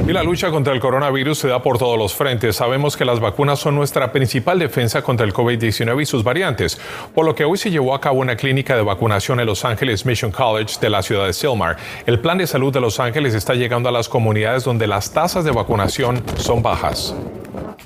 Y 0.06 0.12
la 0.12 0.22
lucha 0.22 0.50
contra 0.50 0.72
el 0.72 0.80
coronavirus 0.80 1.38
se 1.38 1.48
da 1.48 1.60
por 1.60 1.78
todos 1.78 1.98
los 1.98 2.14
frentes. 2.14 2.54
Sabemos 2.54 2.96
que 2.96 3.04
las 3.04 3.18
vacunas 3.18 3.58
son 3.58 3.74
nuestra 3.74 4.12
principal 4.12 4.60
defensa 4.60 5.02
contra 5.02 5.26
el 5.26 5.32
COVID-19 5.32 6.02
y 6.02 6.06
sus 6.06 6.22
variantes, 6.22 6.78
por 7.14 7.24
lo 7.24 7.34
que 7.34 7.44
hoy 7.44 7.58
se 7.58 7.70
llevó 7.70 7.94
a 7.94 8.00
cabo 8.00 8.20
una 8.20 8.36
clínica 8.36 8.76
de 8.76 8.82
vacunación 8.82 9.40
en 9.40 9.46
Los 9.46 9.64
Ángeles 9.64 10.06
Mission 10.06 10.30
College 10.30 10.76
de 10.80 10.90
la 10.90 11.02
ciudad 11.02 11.26
de 11.26 11.32
Silmar. 11.32 11.78
El 12.06 12.20
plan 12.20 12.38
de 12.38 12.46
salud 12.46 12.72
de 12.72 12.80
Los 12.80 13.00
Ángeles 13.00 13.34
está 13.34 13.54
llegando 13.54 13.88
a 13.88 13.92
las 13.92 14.08
comunidades 14.08 14.62
donde 14.62 14.86
las 14.86 15.10
tasas 15.10 15.44
de 15.44 15.50
vacunación 15.50 16.22
son 16.36 16.62
bajas. 16.62 17.14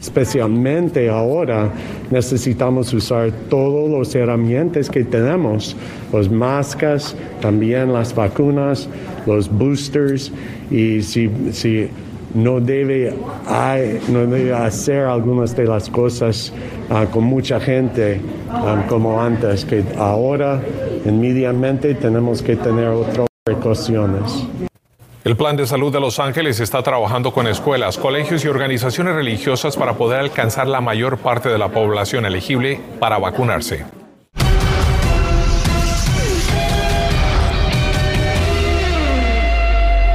Especialmente 0.00 1.08
ahora 1.08 1.70
necesitamos 2.10 2.92
usar 2.94 3.32
todas 3.50 3.90
las 3.90 4.14
herramientas 4.14 4.88
que 4.88 5.04
tenemos, 5.04 5.76
las 6.12 6.30
máscaras, 6.30 7.16
también 7.40 7.92
las 7.92 8.14
vacunas, 8.14 8.88
los 9.26 9.50
boosters 9.50 10.30
y 10.70 11.02
si, 11.02 11.28
si 11.52 11.88
no 12.34 12.60
debe, 12.60 13.12
hay, 13.46 14.00
no 14.08 14.26
debe 14.26 14.54
hacer 14.54 15.04
algunas 15.04 15.56
de 15.56 15.64
las 15.64 15.88
cosas 15.88 16.52
uh, 16.90 17.10
con 17.10 17.24
mucha 17.24 17.58
gente 17.58 18.20
um, 18.50 18.82
como 18.86 19.20
antes, 19.20 19.64
que 19.64 19.82
ahora 19.96 20.60
inmediatamente 21.04 21.94
tenemos 21.94 22.42
que 22.42 22.54
tener 22.56 22.88
otras 22.88 23.26
precauciones. 23.44 24.46
El 25.24 25.36
Plan 25.36 25.56
de 25.56 25.66
Salud 25.66 25.92
de 25.92 25.98
Los 25.98 26.20
Ángeles 26.20 26.60
está 26.60 26.80
trabajando 26.84 27.32
con 27.32 27.48
escuelas, 27.48 27.98
colegios 27.98 28.44
y 28.44 28.48
organizaciones 28.48 29.16
religiosas 29.16 29.76
para 29.76 29.94
poder 29.94 30.20
alcanzar 30.20 30.68
la 30.68 30.80
mayor 30.80 31.18
parte 31.18 31.48
de 31.48 31.58
la 31.58 31.68
población 31.70 32.24
elegible 32.24 32.80
para 33.00 33.18
vacunarse. 33.18 33.84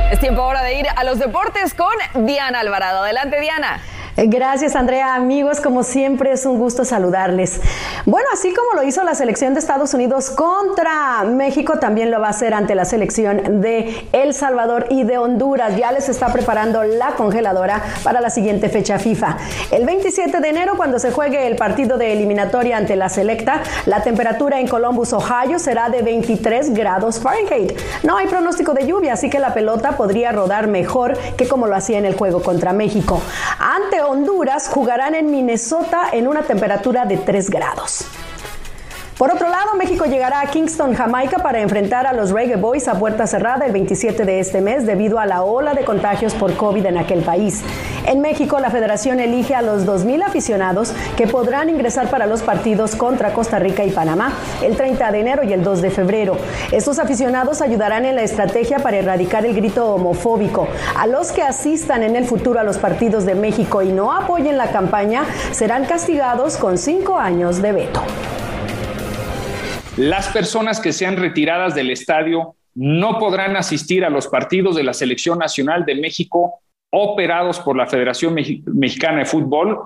Es 0.09 0.19
tiempo 0.21 0.41
ahora 0.41 0.63
de 0.63 0.79
ir 0.79 0.85
a 0.95 1.03
los 1.03 1.19
deportes 1.19 1.73
con 1.73 2.25
Diana 2.25 2.61
Alvarado. 2.61 3.03
Adelante, 3.03 3.41
Diana. 3.41 3.81
Gracias, 4.15 4.75
Andrea. 4.75 5.15
Amigos, 5.15 5.59
como 5.59 5.81
siempre 5.81 6.31
es 6.31 6.45
un 6.45 6.59
gusto 6.59 6.85
saludarles. 6.85 7.59
Bueno, 8.05 8.27
así 8.31 8.53
como 8.53 8.79
lo 8.79 8.87
hizo 8.87 9.03
la 9.03 9.15
selección 9.15 9.55
de 9.55 9.59
Estados 9.59 9.95
Unidos 9.95 10.29
contra 10.29 11.23
México, 11.23 11.79
también 11.79 12.11
lo 12.11 12.19
va 12.19 12.27
a 12.27 12.29
hacer 12.29 12.53
ante 12.53 12.75
la 12.75 12.85
selección 12.85 13.61
de 13.61 14.07
El 14.11 14.35
Salvador 14.35 14.85
y 14.91 15.03
de 15.03 15.17
Honduras. 15.17 15.77
Ya 15.77 15.91
les 15.91 16.09
está 16.09 16.31
preparando 16.31 16.83
la 16.83 17.15
congeladora 17.15 17.81
para 18.03 18.21
la 18.21 18.29
siguiente 18.29 18.69
fecha 18.69 18.99
FIFA. 18.99 19.37
El 19.71 19.85
27 19.87 20.39
de 20.41 20.47
enero, 20.47 20.77
cuando 20.77 20.99
se 20.99 21.11
juegue 21.11 21.47
el 21.47 21.55
partido 21.55 21.97
de 21.97 22.13
eliminatoria 22.13 22.77
ante 22.77 22.95
la 22.95 23.09
selecta, 23.09 23.63
la 23.87 24.03
temperatura 24.03 24.59
en 24.59 24.67
Columbus, 24.67 25.13
Ohio, 25.13 25.57
será 25.57 25.89
de 25.89 26.03
23 26.03 26.75
grados 26.75 27.19
Fahrenheit. 27.19 27.73
No 28.03 28.17
hay 28.17 28.27
pronóstico 28.27 28.75
de 28.75 28.85
lluvia, 28.85 29.13
así 29.13 29.31
que 29.31 29.39
la 29.39 29.55
pelota 29.55 29.97
podría 29.97 30.31
rodar 30.31 30.67
mejor 30.67 31.17
que 31.35 31.47
como 31.47 31.65
lo 31.65 31.75
hacía 31.75 31.97
en 31.97 32.05
el 32.05 32.15
juego 32.15 32.43
contra 32.43 32.73
México. 32.73 33.19
Ante 33.57 34.02
Honduras 34.03 34.69
jugarán 34.69 35.15
en 35.15 35.31
Minnesota 35.31 36.09
en 36.11 36.27
una 36.27 36.43
temperatura 36.43 37.05
de 37.05 37.17
3 37.17 37.49
grados. 37.49 38.05
Por 39.23 39.31
otro 39.31 39.47
lado, 39.47 39.75
México 39.77 40.03
llegará 40.03 40.41
a 40.41 40.47
Kingston, 40.47 40.95
Jamaica 40.95 41.37
para 41.37 41.61
enfrentar 41.61 42.05
a 42.05 42.11
los 42.11 42.31
Reggae 42.31 42.57
Boys 42.57 42.89
a 42.89 42.99
puerta 42.99 43.25
cerrada 43.25 43.65
el 43.65 43.71
27 43.71 44.25
de 44.25 44.41
este 44.41 44.59
mes 44.59 44.85
debido 44.85 45.17
a 45.17 45.25
la 45.25 45.43
ola 45.43 45.73
de 45.73 45.85
contagios 45.85 46.33
por 46.33 46.57
COVID 46.57 46.85
en 46.87 46.97
aquel 46.97 47.21
país. 47.21 47.63
En 48.05 48.19
México, 48.19 48.59
la 48.59 48.69
federación 48.69 49.21
elige 49.21 49.55
a 49.55 49.61
los 49.61 49.85
2.000 49.85 50.25
aficionados 50.25 50.93
que 51.15 51.25
podrán 51.25 51.69
ingresar 51.69 52.09
para 52.09 52.27
los 52.27 52.41
partidos 52.41 52.97
contra 52.97 53.31
Costa 53.31 53.59
Rica 53.59 53.85
y 53.85 53.91
Panamá 53.91 54.33
el 54.61 54.75
30 54.75 55.09
de 55.13 55.19
enero 55.21 55.43
y 55.43 55.53
el 55.53 55.63
2 55.63 55.81
de 55.81 55.89
febrero. 55.89 56.37
Estos 56.73 56.99
aficionados 56.99 57.61
ayudarán 57.61 58.03
en 58.03 58.17
la 58.17 58.23
estrategia 58.23 58.79
para 58.79 58.97
erradicar 58.97 59.45
el 59.45 59.55
grito 59.55 59.93
homofóbico. 59.93 60.67
A 60.97 61.07
los 61.07 61.31
que 61.31 61.43
asistan 61.43 62.03
en 62.03 62.17
el 62.17 62.25
futuro 62.25 62.59
a 62.59 62.63
los 62.63 62.77
partidos 62.77 63.25
de 63.25 63.35
México 63.35 63.81
y 63.83 63.93
no 63.93 64.11
apoyen 64.11 64.57
la 64.57 64.71
campaña 64.71 65.23
serán 65.53 65.85
castigados 65.85 66.57
con 66.57 66.77
cinco 66.77 67.17
años 67.17 67.61
de 67.61 67.71
veto. 67.71 68.01
Las 69.97 70.29
personas 70.29 70.79
que 70.79 70.91
sean 70.91 71.17
retiradas 71.17 71.75
del 71.75 71.91
estadio 71.91 72.55
no 72.73 73.19
podrán 73.19 73.55
asistir 73.55 74.03
a 74.03 74.09
los 74.09 74.27
partidos 74.27 74.75
de 74.75 74.83
la 74.83 74.93
Selección 74.93 75.37
Nacional 75.37 75.85
de 75.85 75.93
México 75.93 76.61
operados 76.89 77.59
por 77.59 77.77
la 77.77 77.85
Federación 77.85 78.33
Mexicana 78.33 79.19
de 79.19 79.25
Fútbol 79.25 79.77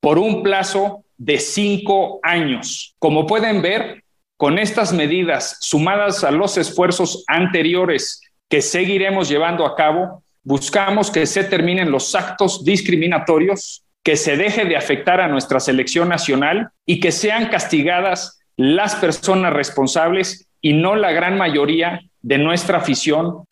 por 0.00 0.18
un 0.18 0.44
plazo 0.44 1.04
de 1.18 1.38
cinco 1.38 2.20
años. 2.22 2.94
Como 3.00 3.26
pueden 3.26 3.60
ver, 3.60 4.04
con 4.36 4.58
estas 4.58 4.92
medidas 4.92 5.58
sumadas 5.60 6.22
a 6.22 6.30
los 6.30 6.56
esfuerzos 6.56 7.24
anteriores 7.26 8.22
que 8.48 8.62
seguiremos 8.62 9.28
llevando 9.28 9.66
a 9.66 9.74
cabo, 9.74 10.22
buscamos 10.44 11.10
que 11.10 11.26
se 11.26 11.42
terminen 11.42 11.90
los 11.90 12.14
actos 12.14 12.64
discriminatorios, 12.64 13.84
que 14.02 14.16
se 14.16 14.36
deje 14.36 14.64
de 14.64 14.76
afectar 14.76 15.20
a 15.20 15.28
nuestra 15.28 15.58
selección 15.60 16.08
nacional 16.08 16.70
y 16.86 17.00
que 17.00 17.12
sean 17.12 17.48
castigadas 17.48 18.39
las 18.60 18.94
personas 18.96 19.54
responsables 19.54 20.46
y 20.60 20.74
no 20.74 20.94
la 20.94 21.12
gran 21.12 21.38
mayoría 21.38 22.02
de 22.20 22.36
nuestra 22.36 22.76
afición. 22.76 23.44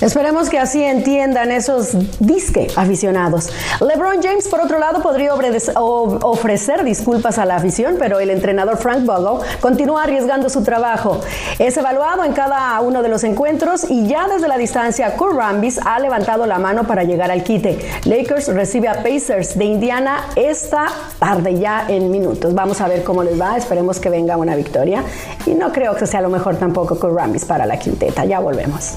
Esperemos 0.00 0.48
que 0.48 0.58
así 0.58 0.82
entiendan 0.82 1.52
esos 1.52 1.90
disque 2.20 2.68
aficionados. 2.74 3.50
LeBron 3.80 4.22
James, 4.22 4.48
por 4.48 4.60
otro 4.60 4.78
lado, 4.78 5.02
podría 5.02 5.34
ofrecer 5.34 6.84
disculpas 6.84 7.38
a 7.38 7.44
la 7.44 7.56
afición, 7.56 7.96
pero 7.98 8.18
el 8.18 8.30
entrenador 8.30 8.78
Frank 8.78 9.04
Vogel 9.04 9.46
continúa 9.60 10.04
arriesgando 10.04 10.48
su 10.48 10.62
trabajo. 10.62 11.20
Es 11.58 11.76
evaluado 11.76 12.24
en 12.24 12.32
cada 12.32 12.80
uno 12.80 13.02
de 13.02 13.08
los 13.10 13.24
encuentros 13.24 13.90
y 13.90 14.06
ya 14.06 14.26
desde 14.26 14.48
la 14.48 14.56
distancia, 14.56 15.16
Kurt 15.16 15.36
Rambis 15.36 15.78
ha 15.84 15.98
levantado 15.98 16.46
la 16.46 16.58
mano 16.58 16.84
para 16.84 17.04
llegar 17.04 17.30
al 17.30 17.42
quite. 17.42 17.78
Lakers 18.04 18.48
recibe 18.48 18.88
a 18.88 19.02
Pacers 19.02 19.58
de 19.58 19.66
Indiana 19.66 20.24
esta 20.34 20.86
tarde 21.18 21.58
ya 21.58 21.84
en 21.88 22.10
minutos. 22.10 22.54
Vamos 22.54 22.80
a 22.80 22.88
ver 22.88 23.04
cómo 23.04 23.22
les 23.22 23.38
va. 23.38 23.56
Esperemos 23.56 24.00
que 24.00 24.08
venga 24.08 24.38
una 24.38 24.56
victoria. 24.56 25.04
Y 25.44 25.50
no 25.50 25.72
creo 25.72 25.94
que 25.94 26.06
sea 26.06 26.22
lo 26.22 26.30
mejor 26.30 26.56
tampoco 26.56 26.98
Kurt 26.98 27.14
Rambis 27.14 27.44
para 27.44 27.66
la 27.66 27.78
quinteta. 27.78 28.24
Ya 28.24 28.40
volvemos. 28.40 28.94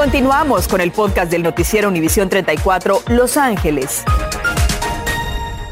Continuamos 0.00 0.66
con 0.66 0.80
el 0.80 0.92
podcast 0.92 1.30
del 1.30 1.42
noticiero 1.42 1.86
Univisión 1.86 2.30
34 2.30 3.02
Los 3.08 3.36
Ángeles. 3.36 4.02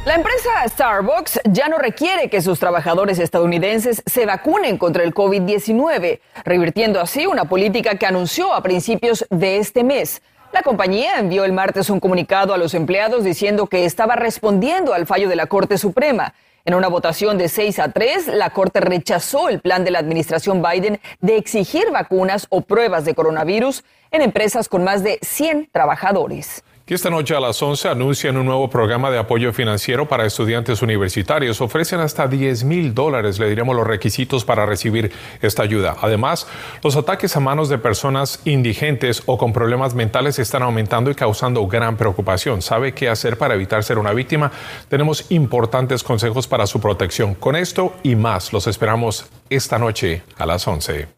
La 0.05 0.17
empresa 0.17 0.51
Starbucks 0.67 1.41
ya 1.51 1.69
no 1.69 1.79
requiere 1.79 2.29
que 2.29 2.43
sus 2.43 2.59
trabajadores 2.59 3.19
estadounidenses 3.21 4.03
se 4.05 4.27
vacunen 4.27 4.77
contra 4.77 5.03
el 5.03 5.15
COVID-19, 5.15 6.21
revirtiendo 6.45 7.01
así 7.01 7.25
una 7.25 7.47
política 7.47 7.95
que 7.95 8.05
anunció 8.05 8.53
a 8.53 8.63
principios 8.63 9.25
de 9.31 9.57
este 9.57 9.83
mes. 9.83 10.21
La 10.53 10.61
compañía 10.61 11.19
envió 11.19 11.47
el 11.47 11.55
martes 11.55 11.89
un 11.89 11.99
comunicado 11.99 12.53
a 12.53 12.59
los 12.59 12.75
empleados 12.75 13.25
diciendo 13.25 13.67
que 13.67 13.87
estaba 13.87 14.15
respondiendo 14.15 14.93
al 14.93 15.07
fallo 15.07 15.31
de 15.31 15.37
la 15.37 15.47
Corte 15.47 15.79
Suprema. 15.79 16.35
En 16.69 16.75
una 16.75 16.89
votación 16.89 17.39
de 17.39 17.49
6 17.49 17.79
a 17.79 17.93
3, 17.93 18.27
la 18.27 18.51
Corte 18.51 18.81
rechazó 18.81 19.49
el 19.49 19.59
plan 19.59 19.87
de 19.87 19.91
la 19.91 20.01
administración 20.01 20.63
Biden 20.63 21.01
de 21.23 21.39
exigir 21.39 21.91
vacunas 21.91 22.47
o 22.51 22.61
pruebas 22.61 23.07
de 23.07 23.15
coronavirus 23.15 23.85
en 24.11 24.21
empresas 24.21 24.69
con 24.69 24.85
más 24.85 25.03
de 25.03 25.19
100 25.23 25.71
trabajadores. 25.73 26.63
Y 26.91 26.95
esta 26.95 27.11
noche 27.11 27.37
a 27.37 27.41
las 27.41 27.63
11 27.63 27.87
anuncian 27.91 28.39
un 28.39 28.47
nuevo 28.47 28.71
programa 28.71 29.11
de 29.11 29.19
apoyo 29.19 29.53
financiero 29.53 30.09
para 30.09 30.25
estudiantes 30.25 30.81
universitarios. 30.81 31.61
Ofrecen 31.61 32.01
hasta 32.01 32.27
10 32.27 32.65
mil 32.65 32.95
dólares. 32.95 33.39
Le 33.39 33.47
diremos 33.47 33.77
los 33.77 33.87
requisitos 33.87 34.43
para 34.47 34.65
recibir 34.65 35.13
esta 35.43 35.63
ayuda. 35.63 35.99
Además, 36.01 36.47
los 36.83 36.97
ataques 36.97 37.37
a 37.37 37.41
manos 37.41 37.69
de 37.69 37.77
personas 37.77 38.41
indigentes 38.47 39.23
o 39.27 39.37
con 39.37 39.53
problemas 39.53 39.95
mentales 39.95 40.39
están 40.39 40.63
aumentando 40.63 41.11
y 41.11 41.15
causando 41.15 41.67
gran 41.67 41.99
preocupación. 41.99 42.63
¿Sabe 42.63 42.95
qué 42.95 43.11
hacer 43.11 43.37
para 43.37 43.55
evitar 43.55 43.85
ser 43.85 43.99
una 43.99 44.15
víctima? 44.15 44.51
Tenemos 44.89 45.27
importantes 45.31 46.03
consejos 46.03 46.49
para 46.49 46.67
su 46.67 46.81
protección. 46.81 47.35
Con 47.35 47.55
esto 47.55 47.97
y 48.03 48.17
más, 48.17 48.51
los 48.55 48.67
esperamos 48.67 49.27
esta 49.51 49.79
noche 49.79 50.23
a 50.39 50.47
las 50.47 50.67
11. 50.67 51.18